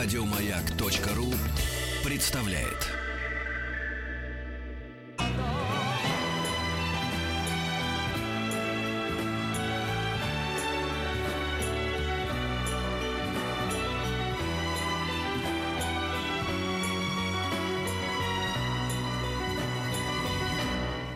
[0.00, 1.26] Радиомаяк.ру
[2.08, 2.86] представляет.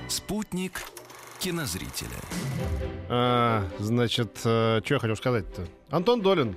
[0.09, 0.83] Спутник
[1.39, 2.09] кинозрителя.
[3.09, 5.69] А, значит, что я хотел сказать-то?
[5.91, 6.57] Антон Долин.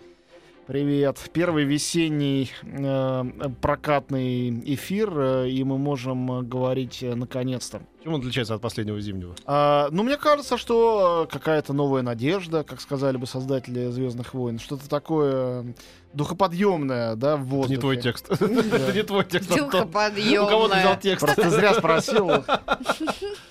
[0.67, 1.19] Привет.
[1.31, 3.23] Первый весенний э,
[3.61, 7.83] прокатный эфир, э, и мы можем э, говорить э, наконец-то.
[8.03, 9.35] Чем он отличается от последнего зимнего?
[9.45, 14.57] А, ну, мне кажется, что э, какая-то новая надежда, как сказали бы создатели Звездных войн,
[14.57, 15.75] что-то такое
[16.13, 17.75] духоподъемное, да, в Это воздухе.
[17.75, 18.31] не твой текст.
[18.31, 18.47] Это
[18.93, 19.87] не твой текст, Антон.
[19.87, 21.25] У кого ты взял текст?
[21.25, 22.31] Просто зря спросил.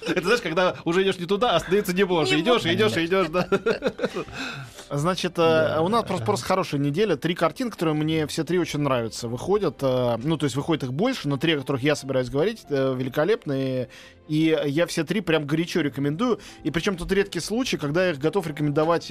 [0.07, 2.35] Это знаешь, когда уже идешь не туда, а остановиться не можешь.
[2.35, 3.49] Не Идешь, идешь, идешь, да.
[4.91, 7.17] Значит, э, у нас просто, просто хорошая неделя.
[7.17, 9.79] Три картины, которые мне все три очень нравятся, выходят.
[9.83, 12.95] э, Ну, то есть выходит их больше, но три, о которых я собираюсь говорить, э,
[12.97, 13.89] великолепные.
[14.29, 16.39] И я все три прям горячо рекомендую.
[16.63, 19.11] И причем тут редкий случай, когда я их готов рекомендовать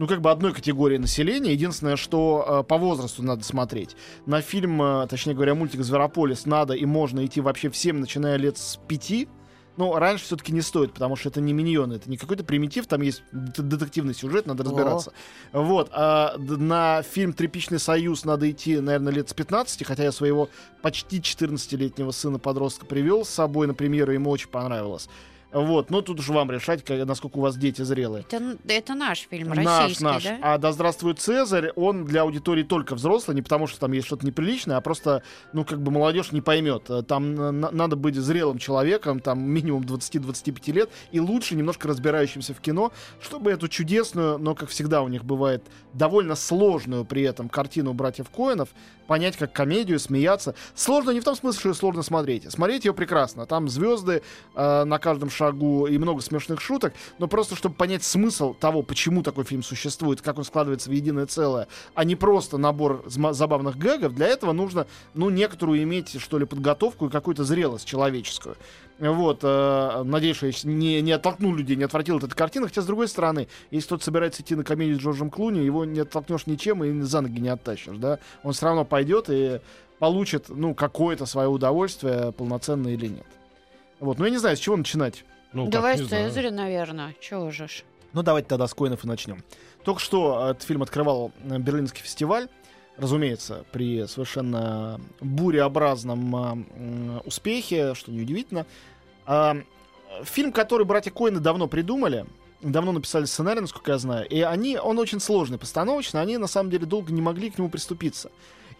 [0.00, 1.52] ну, как бы одной категории населения.
[1.52, 3.96] Единственное, что э, по возрасту надо смотреть.
[4.24, 8.56] На фильм, э, точнее говоря, мультик «Зверополис» надо и можно идти вообще всем, начиная лет
[8.56, 9.28] с пяти.
[9.80, 13.00] Но раньше все-таки не стоит, потому что это не миньоны, это не какой-то примитив, там
[13.00, 15.14] есть детективный сюжет, надо разбираться.
[15.52, 15.88] Вот.
[15.92, 20.50] А на фильм «Тряпичный союз» надо идти, наверное, лет с 15, хотя я своего
[20.82, 25.08] почти 14-летнего сына-подростка привел с собой на премьеру, ему очень понравилось.
[25.52, 28.24] Вот, но тут уж вам решать, насколько у вас дети зрелые.
[28.30, 30.22] Это, это наш фильм, Наш, российский, наш.
[30.22, 30.38] да?
[30.42, 34.24] А «Да здравствует Цезарь», он для аудитории только взрослый, не потому что там есть что-то
[34.24, 36.88] неприличное, а просто, ну, как бы молодежь не поймет.
[36.88, 41.88] Э, Там э, на- надо быть зрелым человеком, там минимум 20-25 лет, и лучше немножко
[41.88, 47.22] разбирающимся в кино, чтобы эту чудесную, но, как всегда у них бывает, довольно сложную при
[47.22, 48.68] этом картину братьев Коинов
[49.08, 50.54] понять как комедию, смеяться.
[50.76, 52.48] Сложно не в том смысле, что ее сложно смотреть.
[52.52, 53.44] Смотреть ее прекрасно.
[53.46, 54.22] Там звезды
[54.54, 59.22] э, на каждом шагу и много смешных шуток, но просто чтобы понять смысл того, почему
[59.22, 64.14] такой фильм существует, как он складывается в единое целое, а не просто набор забавных гэгов,
[64.14, 68.56] для этого нужно, ну, некоторую иметь, что ли, подготовку и какую-то зрелость человеческую.
[68.98, 72.66] Вот, э, надеюсь, я не, не оттолкнул людей, не отвратил от этой картины.
[72.66, 76.00] Хотя, с другой стороны, если кто-то собирается идти на комедию с Джорджем Клуни, его не
[76.00, 78.18] оттолкнешь ничем и за ноги не оттащишь, да?
[78.42, 79.60] Он все равно пойдет и
[79.98, 83.39] получит, ну, какое-то свое удовольствие, полноценное или нет.
[84.00, 85.24] Вот, ну, я не знаю, с чего начинать.
[85.52, 86.08] Ну, Давай не с.
[86.08, 87.14] Цезаря, наверное.
[87.20, 87.84] Чего же ж.
[88.12, 89.44] Ну, давайте тогда с коинов и начнем.
[89.84, 92.48] Только что этот фильм открывал э, Берлинский фестиваль.
[92.96, 98.66] Разумеется, при совершенно буреобразном э, успехе, что неудивительно.
[99.26, 99.62] Э,
[100.24, 102.26] фильм, который братья Коины давно придумали,
[102.62, 106.70] давно написали сценарий, насколько я знаю, и они, он очень сложный постановочно, они на самом
[106.70, 108.30] деле долго не могли к нему приступиться.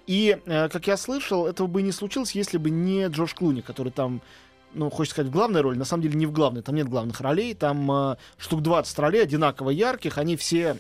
[0.07, 3.93] И, э, как я слышал, этого бы не случилось, если бы не Джордж Клуни, который
[3.93, 4.23] там
[4.75, 7.21] ну, хочется сказать, в главной роли, на самом деле не в главной, там нет главных
[7.21, 10.77] ролей, там э, штук 20 ролей одинаково ярких, они все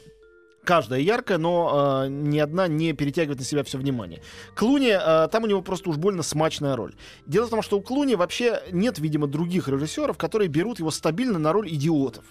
[0.65, 4.22] каждая яркая, но э, ни одна не перетягивает на себя все внимание.
[4.54, 6.94] Клуни, э, там у него просто уж больно смачная роль.
[7.26, 11.38] Дело в том, что у Клуни вообще нет, видимо, других режиссеров, которые берут его стабильно
[11.38, 12.25] на роль идиотов.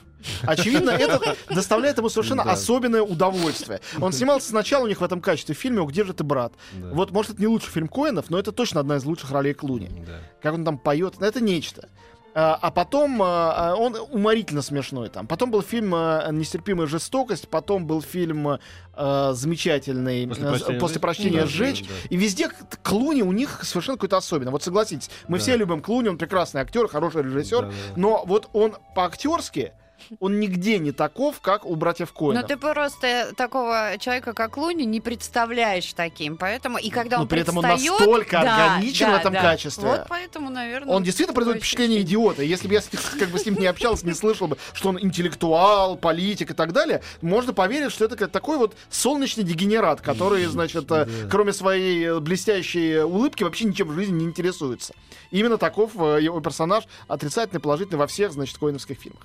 [0.43, 2.51] Очевидно, это доставляет ему совершенно Да.
[2.51, 3.79] особенное удовольствие.
[4.01, 6.53] Он снимался сначала у них в этом качестве в фильме «О, где же ты, брат?».
[6.73, 6.89] Да.
[6.93, 9.89] Вот, может, это не лучший фильм Коэнов, но это точно одна из лучших ролей Клуни
[10.05, 10.19] Да.
[10.41, 11.87] как он там поет, это нечто.
[12.35, 15.27] А, а потом а, а, он уморительно смешной там.
[15.27, 18.59] Потом был фильм «Нестерпимая жестокость», потом был фильм
[18.95, 21.01] замечательный «После прощения «После сжечь».
[21.01, 21.81] прощения Да, сжечь».
[21.81, 22.07] да, да.
[22.09, 22.49] И везде
[22.83, 24.51] Клуни у них совершенно какой-то особенный.
[24.51, 25.43] Вот согласитесь, мы Да.
[25.43, 27.73] все любим Клуни, он прекрасный актер, хороший режиссер, Да, да.
[27.95, 29.73] но вот он по-актерски,
[30.19, 32.41] он нигде не таков, как у братьев Но Коэнов.
[32.43, 36.37] Ну, ты просто такого человека, как Луни, не представляешь таким.
[36.37, 39.41] Поэтому, и когда Но он при этом он настолько Да, органичен да, в этом да.
[39.41, 39.87] качестве.
[39.89, 40.93] Вот поэтому, наверное...
[40.93, 42.43] Он действительно производит впечатление идиота.
[42.43, 42.89] Если бы я с-
[43.19, 46.73] как бы с ним не общался, не слышал бы, что он интеллектуал, политик и так
[46.73, 52.99] далее, можно поверить, что это такой вот солнечный дегенерат, который, значит, э, кроме своей блестящей
[52.99, 54.93] улыбки, вообще ничем в жизни не интересуется.
[55.31, 59.21] Именно таков э, его персонаж, отрицательный, положительный во всех, значит, коиновских фильмах.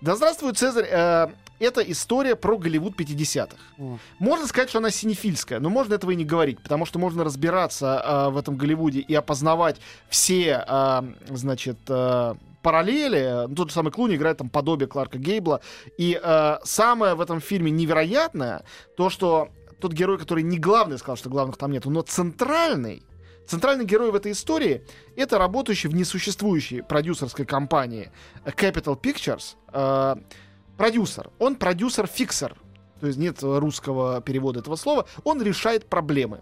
[0.00, 0.86] Да здравствует Цезарь.
[0.90, 1.28] э,
[1.58, 3.56] это история про Голливуд 50-х.
[3.78, 3.98] О.
[4.18, 8.02] Можно сказать, что она синефильская, но можно этого и не говорить, потому что можно разбираться
[8.04, 9.76] э, в этом Голливуде и опознавать
[10.10, 13.46] все, э, значит, э, параллели.
[13.48, 15.60] Ну, Тот же самый Клуни играет там подобие Кларка Гейбла.
[15.96, 18.64] И э, самое в этом фильме невероятное,
[18.96, 19.48] то, что
[19.80, 23.02] тот герой, который не главный, сказал, что главных там нету, но центральный,
[23.46, 24.84] Центральный герой в этой истории—
[25.16, 28.10] это работающий в несуществующей продюсерской компании
[28.44, 30.16] Capital Pictures э,
[30.76, 31.30] продюсер.
[31.38, 32.56] Он продюсер-фиксер.
[33.00, 35.06] То есть нет русского перевода этого слова.
[35.24, 36.40] Он решает проблемы.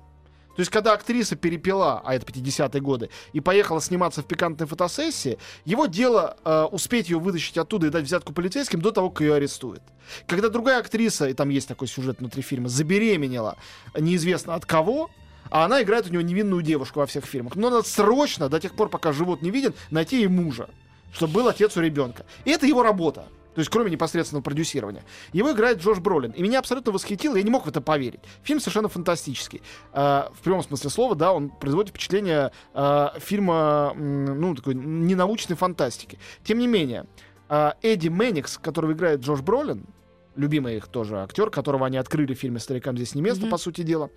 [0.56, 5.38] То есть, когда актриса перепила, а это 50-е годы, и поехала сниматься в пикантной фотосессии,
[5.64, 9.34] его дело э, успеть ее вытащить оттуда и дать взятку полицейским до того, как ее
[9.34, 9.82] арестуют.
[10.28, 13.56] Когда другая актриса, и там есть такой сюжет внутри фильма, забеременела
[13.98, 15.10] неизвестно от кого,
[15.54, 17.54] а она играет у него невинную девушку во всех фильмах.
[17.54, 20.68] Но надо срочно, до тех пор, пока живот не виден, найти ей мужа,
[21.12, 22.26] чтобы был отец у ребенка.
[22.44, 23.28] И это его работа.
[23.54, 25.04] То есть, кроме непосредственного продюсирования.
[25.32, 26.32] Его играет Джош Бролин.
[26.32, 28.18] И меня абсолютно восхитило, я не мог в это поверить.
[28.42, 29.62] Фильм совершенно фантастический.
[29.92, 36.18] Э, в прямом смысле слова, да, он производит впечатление э, фильма, ну, такой ненаучной фантастики.
[36.42, 37.06] Тем не менее,
[37.48, 39.86] э, Эдди Мэникс, которого играет Джош Бролин,
[40.34, 43.50] любимый их тоже актер, которого они открыли в фильме «Старикам здесь не место», Мгм.
[43.50, 44.10] по сути дела.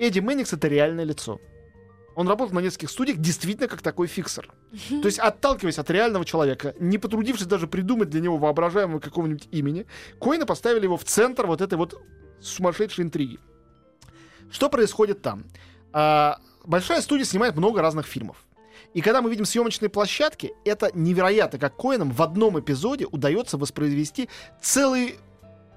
[0.00, 1.40] Эдди Мэникс— это реальное лицо.
[2.16, 4.50] Он работал на нескольких студиях действительно как такой фиксер.
[4.88, 9.86] То есть, отталкиваясь от реального человека, не потрудившись даже придумать для него воображаемого какого-нибудь имени,
[10.18, 12.02] Коина поставили его в центр вот этой вот
[12.40, 13.38] сумасшедшей интриги.
[14.50, 15.44] Что происходит там?
[15.92, 18.38] А, большая студия снимает много разных фильмов.
[18.94, 24.30] И когда мы видим съемочные площадки, это невероятно, как Коинам в одном эпизоде удается воспроизвести
[24.60, 25.16] целый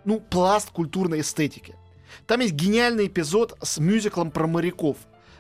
[0.06, 1.76] ну, пласт культурной эстетики.
[2.28, 4.98] Там есть гениальный эпизод с мюзиклом про моряков.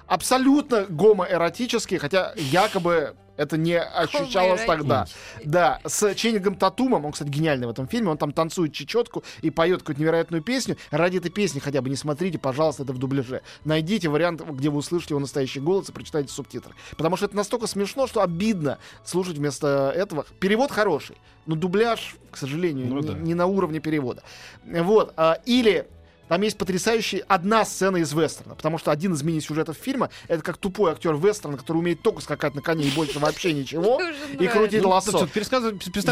[0.07, 5.07] Абсолютно гомоэротический, хотя якобы это не ощущалось тогда.
[5.43, 9.49] Да, с Ченнингом Татумом, он, кстати, гениальный в этом фильме, он там танцует чечетку и
[9.49, 10.77] поет какую-то невероятную песню.
[10.91, 13.41] Ради этой песни хотя бы не смотрите, пожалуйста, это в дубляже.
[13.65, 16.75] Найдите вариант, где вы услышите его настоящий голос и прочитайте субтитры.
[16.95, 20.25] Потому что это настолько смешно, что обидно слушать вместо этого.
[20.39, 23.13] Перевод хороший, но дубляж, к сожалению, Ну не, да.
[23.13, 24.21] не на уровне перевода.
[24.63, 25.13] Вот.
[25.17, 25.87] а, или
[26.27, 30.57] там есть потрясающая одна сцена из вестерна, потому что один из мини-сюжетов фильма это как
[30.57, 34.01] тупой актер вестерна, который умеет только скакать на коне и больше вообще ничего,
[34.39, 35.11] и крутить Ну, лассо.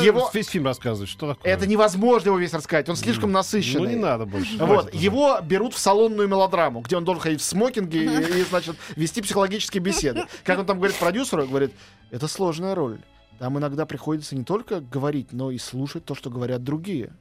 [0.05, 1.09] Его- весь фильм рассказывать.
[1.09, 1.51] Что такое?
[1.53, 3.89] Это невозможно его весь рассказать, он слишком Ну насыщенный.
[3.89, 4.57] не надо больше.
[4.57, 9.21] Вот, его берут в салонную мелодраму, где он должен ходить в смокинге и, значит, вести
[9.21, 10.25] психологические беседы.
[10.43, 11.73] Как он там говорит продюсеру, говорит,
[12.11, 12.99] это сложная роль.
[13.41, 17.11] Там иногда приходится не только говорить, но и слушать то, что говорят другие.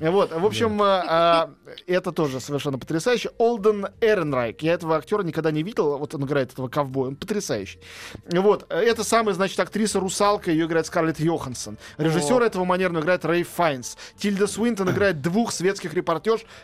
[0.00, 1.50] Вот, в общем, а, а,
[1.86, 3.30] это тоже совершенно потрясающе.
[3.38, 4.60] Олден Эренрайк.
[4.64, 5.98] Я этого актера никогда не видел.
[5.98, 7.10] Вот он играет этого ковбоя.
[7.10, 7.78] Он потрясающий.
[8.32, 10.50] Вот, это самая, значит, актриса Русалка.
[10.50, 11.78] Ее играет Скарлетт Йоханссон.
[11.96, 13.96] Режиссер этого манерного играет Рэй Файнс.
[14.16, 15.92] Тильда Свинтон играет двух светских.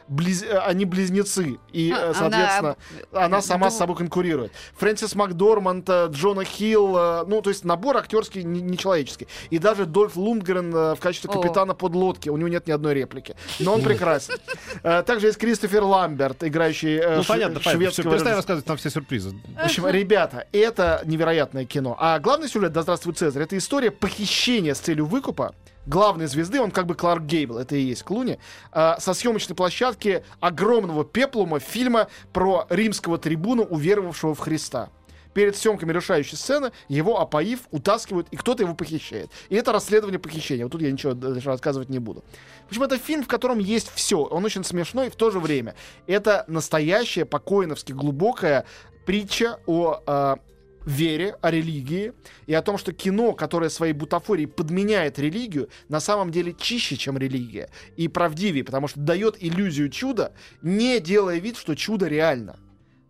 [0.08, 0.42] Близ...
[0.42, 1.58] э, Они близнецы.
[1.72, 2.76] И, э, А, соответственно,
[3.12, 4.50] она, сама с собой конкурирует.
[4.74, 6.96] Фрэнсис Макдорманд, э, Джона Хилл.
[6.96, 8.60] э, Ну, то есть набор актерский не-
[8.96, 9.28] нечеловеческий.
[9.50, 11.32] И даже Дольф Лундгрен э, в качестве О.
[11.32, 12.28] капитана подлодки.
[12.28, 13.36] У него нет ни одной реплики.
[13.58, 14.34] Но он прекрасен.
[14.82, 19.30] Э, Также есть Кристофер Ламберт, играющий э, Ну понятно, шведского Перестань рассказывать там все сюрпризы.
[19.30, 21.96] В общем, ребята, это невероятное кино.
[21.98, 25.54] А главный сюжет «Да здравствует Цезарь»— это история похищения с целью выкупа
[25.86, 28.38] главной звезды, он как бы Кларк Гейбл, это и есть Клуни,
[28.74, 34.90] со съемочной площадки огромного пеплума фильма про римского трибуна, уверовавшего в Христа.
[35.38, 39.30] Перед съемками решающей сцены его, опоив, утаскивают, и кто-то его похищает.
[39.50, 40.64] И это расследование похищения.
[40.64, 42.24] Вот тут я ничего дальше рассказывать не буду.
[42.66, 44.18] В общем, это фильм, в котором есть все.
[44.18, 45.76] Он очень смешной, и в то же время
[46.08, 48.66] это настоящая, по-коиновски глубокая
[49.06, 50.36] притча о э,
[50.84, 52.14] вере, о религии
[52.48, 57.16] и о том, что кино, которое своей бутафорией подменяет религию, на самом деле чище, чем
[57.16, 60.32] религия, и правдивее, потому что дает иллюзию чуда,
[60.62, 62.56] не делая вид, что чудо реально.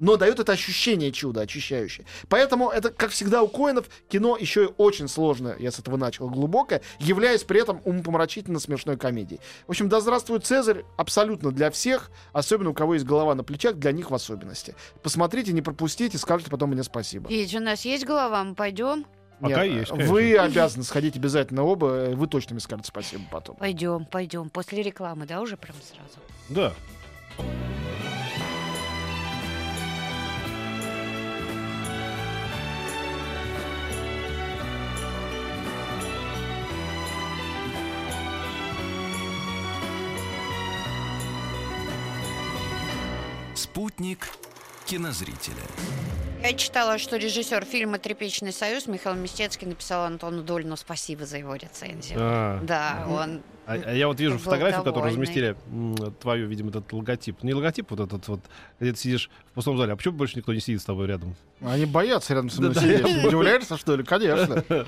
[0.01, 2.07] Но дает это ощущение чуда, очищающее.
[2.29, 6.29] Поэтому это, как всегда у Коинов, кино еще и очень сложное, я с этого начал,
[6.29, 9.41] глубокое, являясь при этом умопомрачительно смешной комедией.
[9.67, 13.77] В общем, да здравствует Цезарь абсолютно для всех, особенно у кого есть голова на плечах,
[13.77, 14.75] для них в особенности.
[15.03, 17.29] Посмотрите, не пропустите, скажите потом мне спасибо.
[17.29, 19.07] Ведь у нас есть голова, мы пойдем.
[19.41, 20.13] Пока Нет, есть, конечно.
[20.13, 23.57] Вы обязаны сходить обязательно оба, вы точно мне скажете спасибо потом.
[23.57, 24.51] Пойдем, пойдем.
[24.51, 26.19] После рекламы, да, уже прям сразу.
[26.49, 26.75] Да.
[43.99, 44.29] Спутник
[44.87, 45.57] кинозрителя.
[46.41, 51.57] Я читала, что режиссер фильма «Тряпичный союз» Михаил Мистецкий написал Антону Дольну спасибо за его
[51.57, 52.17] рецензию.
[52.21, 53.43] А, Да, он...
[53.69, 55.21] а- а я вот вижу фотографию, которую довольный.
[55.21, 57.43] разместили, м, твою, видимо, этот логотип.
[57.43, 58.41] Не логотип, вот этот вот,
[58.81, 59.93] где ты сидишь в пустом зале.
[59.93, 61.37] А почему больше никто не сидит с тобой рядом?
[61.61, 63.03] Они боятся рядом со мной Да, сидеть.
[63.03, 63.29] да.
[63.29, 64.05] Удивляешься, что ли?
[64.05, 64.65] Конечно.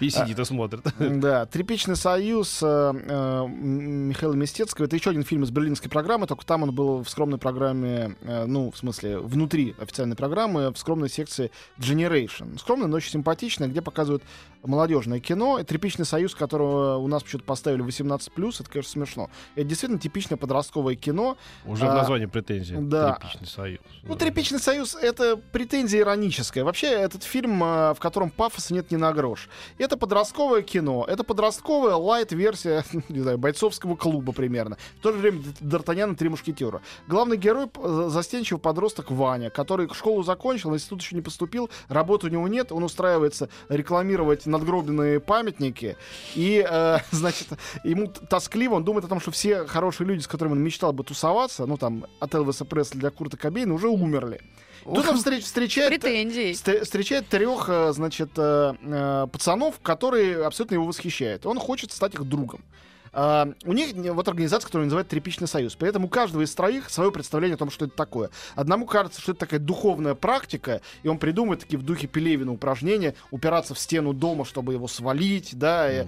[0.00, 0.80] И сидит и смотрит.
[0.98, 4.86] Да, «Тряпичный союз» э, э, Михаила Мистецкого.
[4.86, 8.46] Это еще один фильм из берлинской программы, только там он был в скромной программе, э,
[8.46, 12.58] ну, в смысле, внутри официальной программы, в скромной секции Generation.
[12.58, 14.22] Скромная, но очень симпатичная, где показывают
[14.62, 15.62] молодежное кино.
[15.62, 19.30] «Тряпичный союз», которого у нас почему-то поставили в 18 18+, это, конечно, смешно.
[19.54, 21.36] Это действительно типичное подростковое кино.
[21.64, 22.76] Уже в А, названии претензии.
[22.78, 23.14] да.
[23.14, 23.80] Тряпичный союз.
[24.02, 26.64] Ну, «Тряпичный союз»— это претензия ироническая.
[26.64, 29.48] Вообще, этот фильм, э, в котором пафоса нет ни на грош.
[29.78, 34.76] Это подростковое кино, это подростковая лайт-версия, не знаю, бойцовского клуба примерно.
[34.98, 36.80] В то же время Д'Артаньян и Три мушкетера.
[37.06, 37.68] Главный герой
[38.08, 42.72] застенчивый подросток Ваня, который школу закончил, в институт еще не поступил, работы у него нет,
[42.72, 45.96] он устраивается рекламировать надгробленные памятники,
[46.34, 47.48] и, э, значит,
[47.84, 51.04] ему тоскливо, он думает о том, что все хорошие люди, с которыми он мечтал бы
[51.04, 54.40] тусоваться, ну, там, от Элвиса Пресли для Курта Кобейна, уже умерли.
[54.84, 55.88] Тут он встреч- встречает...
[55.88, 56.52] Претензий.
[56.52, 61.44] Встр- встречает трех, э, значит, э, э, пацанов, которые абсолютно его восхищают.
[61.46, 62.64] Он хочет стать их другом.
[63.12, 65.74] А, у них не- вот организация, которую называют Тряпичный союз.
[65.76, 68.30] При этом у каждого из троих свое представление о том, что это такое.
[68.54, 73.14] Одному кажется, что это такая духовная практика, и он придумывает такие в духе Пелевина упражнения,
[73.30, 76.06] упираться в стену дома, чтобы его свалить, да, и-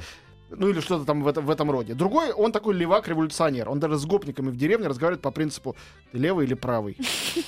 [0.50, 1.94] ну или что-то там в, этом- в этом роде.
[1.94, 3.68] Другой, он такой левак-революционер.
[3.68, 5.76] Он даже с гопниками в деревне разговаривает по принципу
[6.12, 6.96] ты левый или правый.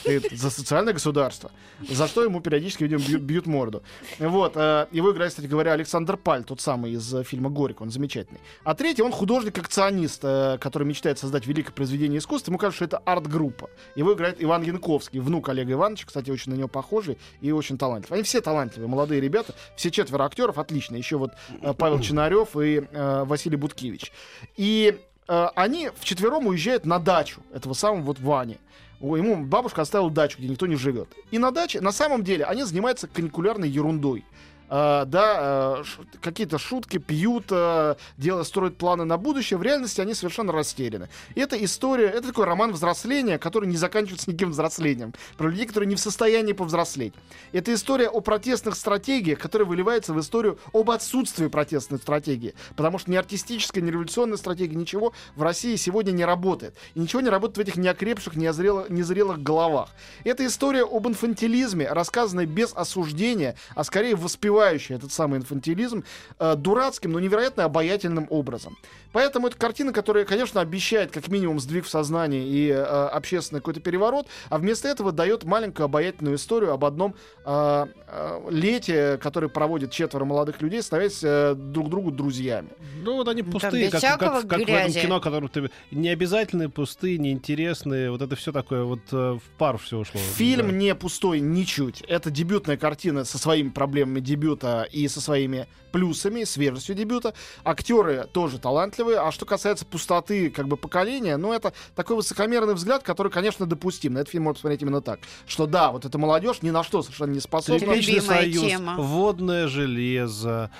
[0.04, 1.50] Ты за социальное государство.
[1.88, 3.82] За что ему периодически, видимо, бьют, бьют морду.
[4.18, 4.52] Вот.
[4.56, 7.82] э, Его играет, кстати говоря, Александр Паль, тот самый из э, фильма «Горько».
[7.82, 8.40] Он замечательный.
[8.64, 12.50] А третий, он художник-акционист, э, который мечтает создать великое произведение искусства.
[12.52, 13.68] Ему кажется, что это арт-группа.
[13.96, 18.18] Его играет Иван Янковский, внук Олега Ивановича, кстати, очень на него похожий и очень талантливый.
[18.18, 19.54] Они все талантливые, молодые ребята.
[19.76, 20.96] Все четверо актеров отлично.
[20.96, 21.32] Еще вот
[21.78, 24.12] Павел Чинарев и э, Василий Буткевич.
[24.56, 28.58] И э, они вчетвером уезжают на дачу этого самого вот Вани.
[29.00, 31.08] Ему бабушка оставила дачу, где никто не живет.
[31.32, 34.24] И на даче, на самом деле, они занимаются каникулярной ерундой.
[34.74, 39.58] А, да, ш- какие-то шутки пьют, а, делают, строят планы на будущее.
[39.58, 41.10] В реальности они совершенно растеряны.
[41.34, 45.12] И это история, это такой роман взросления, который не заканчивается никаким взрослением.
[45.36, 47.12] Про людей, которые не в состоянии повзрослеть.
[47.52, 52.54] Это история о протестных стратегиях, которая выливается в историю об отсутствии протестной стратегии.
[52.74, 56.76] Потому что ни артистическая, ни революционная стратегия, ничего в России сегодня не работает.
[56.94, 59.90] И ничего не работает в этих неокрепших, неозрелых, незрелых головах.
[60.24, 64.16] Это история об инфантилизме, рассказанная без осуждения, а скорее
[64.62, 66.04] воспевающая этот самый инфантилизм
[66.38, 68.76] э, дурацким, но невероятно обаятельным образом.
[69.12, 73.80] Поэтому это картина, которая, конечно, обещает как минимум сдвиг в сознании и э, общественный какой-то
[73.80, 77.14] переворот, а вместо этого дает маленькую обаятельную историю об одном
[77.44, 82.68] э, э, лете, который проводит четверо молодых людей, становясь э, друг другу друзьями.
[83.02, 85.70] Ну, вот они Да, пустые, как, всякого как, как в этом кино, которое ты...
[85.90, 88.10] Необязательные, пустые, неинтересные.
[88.10, 90.20] Вот это все такое вот э, в пар все ушло.
[90.36, 90.72] Фильм Да.
[90.72, 92.02] не пустой ничуть.
[92.08, 94.20] Это дебютная картина со своими проблемами
[94.52, 97.34] дебюта и со своими плюсами, свежестью дебюта.
[97.64, 99.18] Актеры тоже талантливые.
[99.18, 104.14] А что касается пустоты как бы поколения, ну это такой высокомерный взгляд, который, конечно, допустим.
[104.14, 105.20] На этот фильм можно посмотреть именно так.
[105.46, 107.78] Что да, вот эта молодежь ни на что совершенно не способна.
[107.80, 108.96] Тряпичный Любимая союз, тема.
[108.98, 110.70] водное железо,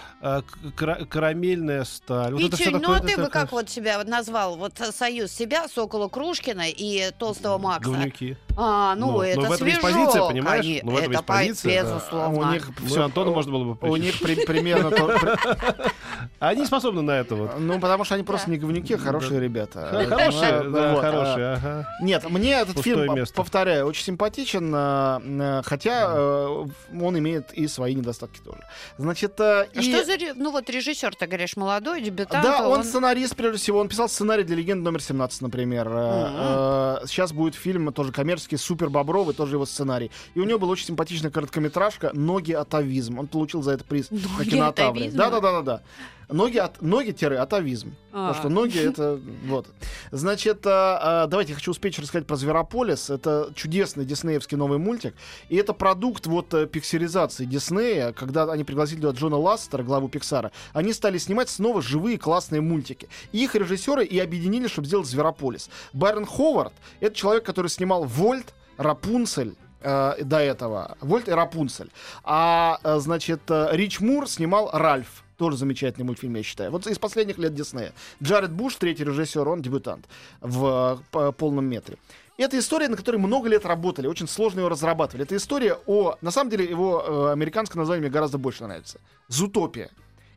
[0.77, 2.33] кра- карамельная сталь.
[2.33, 4.57] Вот это Витюнь, ну а ты это- бы как вот себя вот назвал?
[4.57, 7.91] Вот э, союз себя, Сокола Крушкина и Толстого Макса.
[7.91, 8.37] Говнюки.
[8.57, 10.65] А, ну, Ну, это ну, в этом есть свежо, позиция, понимаешь?
[10.65, 11.95] коне- Ну, в этом это есть позиция, да.
[11.97, 12.39] безусловно.
[12.49, 14.03] У них Все, Антону можно было бы У причислить.
[14.05, 14.91] них при- примерно
[16.39, 17.59] Они способны на это вот.
[17.59, 20.07] Ну, потому что они просто не говнюки, а хорошие ребята.
[20.09, 21.89] Хорошие, да, а, хорошие, ага.
[22.01, 26.67] Нет, мне этот фильм, повторяю, очень симпатичен, хотя э,
[27.01, 28.61] он имеет и свои недостатки тоже.
[28.99, 29.83] Значит, э, А и...
[29.83, 32.45] Что за, ну вот режиссер, ты говоришь, молодой, дебютант.
[32.45, 33.79] Да, он, сценарист, прежде всего.
[33.81, 35.89] Он писал сценарий для «Легенды номер 17», например.
[35.91, 40.11] Э, э, Сейчас будет фильм тоже коммерческий «Супер Бобровый», тоже его сценарий.
[40.35, 43.19] И у него была очень симпатичная короткометражка «Ноги атовизм».
[43.19, 44.89] Он получил за это приз на «Ноги кинотавре.
[45.03, 45.17] атовизм»?
[45.17, 45.83] Да-да-да-да.
[46.29, 47.95] Ноги, от, ноги-атовизм.
[48.13, 48.29] А.
[48.29, 49.67] Потому что ноги это вот.
[50.11, 53.11] Значит, а, а, давайте я хочу успеть рассказать про Зверополис.
[53.11, 55.15] Это чудесный диснеевский новый мультик.
[55.49, 58.13] И это продукт вот э, пикселизации Диснея.
[58.13, 63.09] Когда они пригласили туда Джона Ластера, главу Пиксара, они стали снимать снова живые классные мультики.
[63.33, 65.69] И их режиссеры и объединили, чтобы сделать Зверополис.
[65.93, 70.97] Байрон Ховард— это человек, который снимал Вольт, Рапунцель, э, до этого.
[71.01, 71.91] Вольт и Рапунцель.
[72.25, 75.25] А, э, значит, э, Рич Мур снимал Ральф.
[75.43, 76.71] Тоже замечательный мультфильм, я считаю.
[76.71, 77.93] Вот из последних лет Диснея.
[78.23, 80.07] Джаред Буш, третий режиссер, он дебютант
[80.41, 81.99] в по- полном метре.
[82.37, 85.25] Это история, на которой много лет работали, очень сложно ее разрабатывали.
[85.25, 86.15] Это история о...
[86.21, 89.01] На самом деле, его э, американское название мне гораздо больше нравится.
[89.27, 89.91] Зутопия.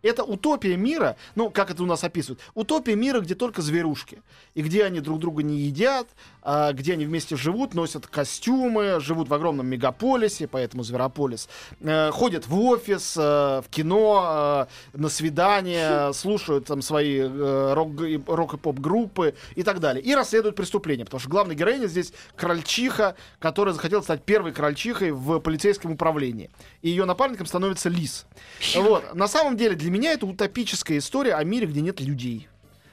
[0.06, 4.22] Это утопия мира, ну, как это у нас описывают, утопия мира, где только зверушки.
[4.54, 6.08] И где они друг друга не едят,
[6.44, 11.50] а, где они вместе живут, носят костюмы, живут в огромном мегаполисе, поэтому Зверополис.
[11.82, 13.22] Э, ходят в офис, э,
[13.62, 19.64] в кино, э, на свидания, слушают там свои э, рок- и- рок- и поп-группы и
[19.64, 20.04] так далее.
[20.04, 25.40] И расследуют преступления, потому что главная героиня здесь крольчиха, которая захотела стать первой крольчихой в
[25.40, 26.52] полицейском управлении.
[26.84, 28.28] И ее напарником становится лис.
[28.76, 29.16] Вот.
[29.16, 32.48] На самом деле, для меня это утопическая история о мире, где нет людей.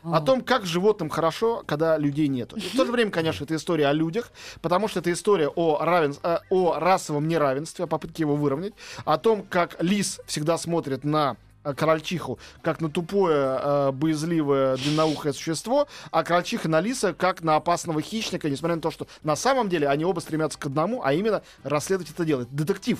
[0.05, 2.57] о том, как животным хорошо, когда людей нету.
[2.57, 5.79] И в то же время, конечно, это история о людях, потому что это история о,
[5.81, 8.73] равенс- э, о расовом неравенстве, о попытке его выровнять,
[9.05, 15.33] о том, как лис всегда смотрит на э, крольчиху как на тупое, э, боязливое, длинноухое
[15.35, 19.69] существо, а крольчиха на лиса как на опасного хищника, несмотря на то, что на самом
[19.69, 22.43] деле они оба стремятся к одному, а именно расследовать это дело.
[22.43, 22.99] Это детектив.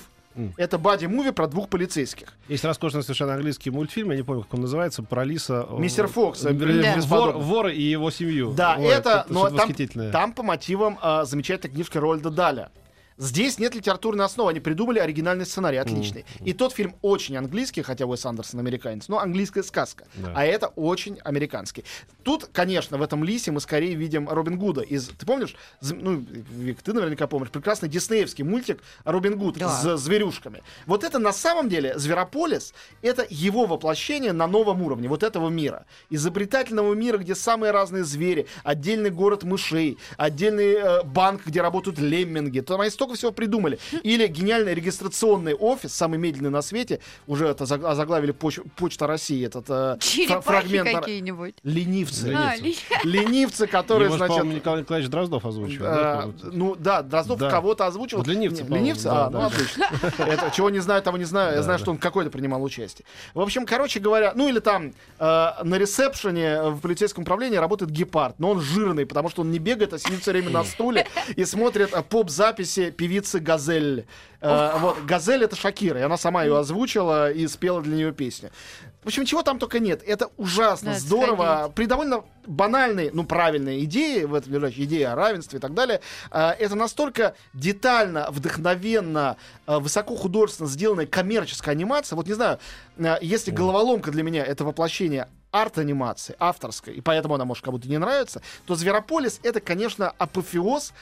[0.57, 2.33] Это бади-муви про двух полицейских.
[2.47, 5.65] Есть роскошный совершенно английский мультфильм, я не помню, как он называется, про лиса.
[5.69, 8.53] э, Мистер Фокс, э, э, без вор, и его семью.
[8.53, 9.49] Да, Ой, это, но
[10.11, 12.71] там, по мотивам а, замечательной книжки Рольда Даля.
[13.17, 16.25] Здесь нет литературной основы, они придумали оригинальный сценарий, отличный.
[16.43, 20.05] И тот фильм очень английский, хотя Уэс Андерсон американец, но английская сказка.
[20.15, 20.33] Да.
[20.35, 21.83] А это очень американский.
[22.23, 25.07] Тут, конечно, в этом лисе мы скорее видим Робин Гуда из...
[25.09, 25.55] Ты помнишь?
[25.81, 26.15] Ну,
[26.51, 27.49] Вик, ты наверняка помнишь.
[27.51, 29.69] Прекрасный диснеевский мультик Робин Гуд Да.
[29.69, 30.63] с зверюшками.
[30.85, 35.85] Вот это на самом деле Зверополис, это его воплощение на новом уровне вот этого мира.
[36.09, 42.61] Изобретательного мира, где самые разные звери, отдельный город мышей, отдельный э, банк, где работают лемминги.
[42.61, 43.79] Там они столько всего придумали.
[44.03, 49.45] Или гениальный регистрационный офис, самый медленный на свете, уже это заг- озаглавили Поч- Почта России,
[49.45, 49.97] этот э,
[50.41, 50.89] фрагмент.
[50.89, 51.55] какие-нибудь.
[51.63, 52.33] Ленивцы.
[52.35, 52.63] А, Ленивцы.
[52.63, 54.43] ли- Ленивцы, которые, Его значит...
[54.45, 55.85] Николай Николаевич Дроздов озвучивал.
[55.85, 56.33] да, А, по-моему?
[56.53, 57.49] ну да, Дроздов Да.
[57.51, 58.19] кого-то озвучил.
[58.19, 59.03] Вот ленивцы, ленивцы?
[59.05, 59.45] да, а, ну да.
[59.47, 59.85] отлично.
[60.19, 61.51] Это, чего не знаю, того не знаю.
[61.51, 61.83] Я Да, знаю, да.
[61.83, 63.05] что он какой-то принимал участие.
[63.33, 65.23] В общем, короче говоря, ну или там э,
[65.63, 69.93] на ресепшене в полицейском управлении работает гепард, но он жирный, потому что он не бегает,
[69.93, 74.05] а сидит все время на стуле и смотрит э, поп-записи певицы Газель.
[74.41, 78.51] Э, вот, Газель это Шакира, и она сама ее озвучила и спела для нее песню.
[79.03, 80.01] В общем, чего там только нет.
[80.05, 81.55] Это ужасно Надо здорово.
[81.57, 81.75] сходить.
[81.75, 85.99] При довольно банальной, ну, правильной идее, в этом лежащей идее о равенстве и так далее,
[86.31, 92.15] э, это настолько детально, вдохновенно, э, высокохудожественно сделанная коммерческая анимация.
[92.15, 92.59] Вот не знаю,
[92.97, 97.99] э, если головоломка для меня это воплощение арт-анимации, авторской, и поэтому она, может, кому-то не
[97.99, 100.93] нравится, то «Зверополис»— это, конечно, апофеоз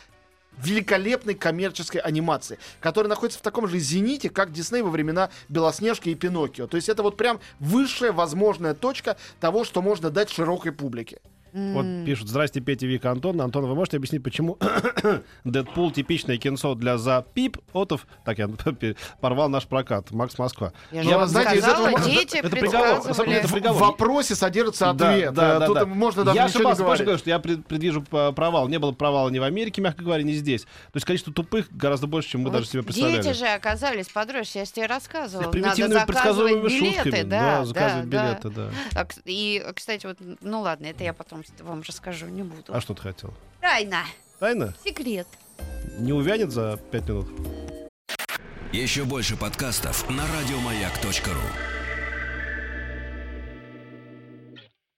[0.58, 6.16] великолепной коммерческой анимации, которая находится в таком же зените, как Дисней во времена Белоснежки и
[6.16, 6.68] Пиноккио.
[6.68, 11.20] То есть это вот прям высшая возможная точка того, что можно дать широкой публике.
[11.54, 13.40] Вот пишут, здрасте, Петя, Вика, Антон.
[13.42, 14.58] Антон, вы можете объяснить, почему
[15.44, 18.08] Дэдпул типичное кинцо для за пип отов?
[18.26, 18.50] Так, я
[19.22, 20.12] порвал наш прокат.
[20.12, 20.74] Макс Москва.
[20.92, 23.52] Я Ну, же а знаете, из сказала, этого- дети это приговор, на самом деле, это
[23.54, 23.78] приговор.
[23.84, 25.34] В вопросе содержится Да, ответ.
[25.34, 25.86] да, Э, да, Тут да.
[25.86, 27.02] можно даже Я ничего не говорить.
[27.04, 28.68] говорю, что я пред- предвижу провал.
[28.68, 30.62] Не было провала ни в Америке, мягко говоря, ни здесь.
[30.64, 33.22] То есть количество тупых гораздо больше, чем мы Вот даже себе представляли.
[33.22, 35.46] Дети же оказались подростки, я же тебе рассказывала.
[35.48, 37.24] Надо Примитивными заказывать предсказуемыми билеты, шутками.
[37.30, 38.70] да, заказывать да, билеты, да.
[38.94, 39.02] да.
[39.02, 42.74] А, И, кстати, вот, ну ладно, это я потом вам расскажу, не буду.
[42.74, 43.34] А что ты хотел?
[43.60, 44.04] Тайна,
[44.40, 44.74] Тайна?
[44.84, 45.28] секрет.
[46.00, 47.28] Не увянет за пять минут?
[48.72, 51.81] Еще больше подкастов на радиомаяк.ру.